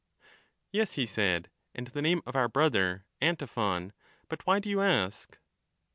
Yes, 0.71 0.93
he 0.93 1.05
said, 1.05 1.51
and 1.75 1.85
the 1.85 2.01
name 2.01 2.23
of 2.25 2.35
our 2.35 2.47
brother, 2.47 3.05
Antiphon; 3.21 3.93
but 4.29 4.47
why 4.47 4.57
do 4.57 4.67
you 4.67 4.81
ask 4.81 5.37